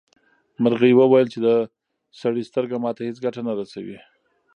مرغۍ 0.63 0.93
وویل 0.95 1.27
چې 1.33 1.39
د 1.45 1.47
سړي 2.21 2.41
سترګه 2.49 2.75
ماته 2.83 3.01
هیڅ 3.09 3.17
ګټه 3.25 3.41
نه 3.47 3.53
رسوي. 3.59 3.97